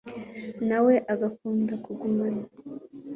na 0.67 0.79
we 0.85 0.93
agakunda 1.13 1.73
kugumana 1.83 2.43